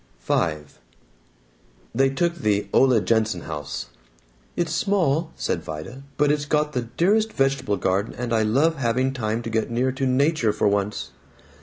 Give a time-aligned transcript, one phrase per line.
[0.21, 0.33] V
[1.93, 3.85] They took the Ole Jenson house.
[4.55, 9.13] "It's small," said Vida, "but it's got the dearest vegetable garden, and I love having
[9.13, 11.11] time to get near to Nature for once."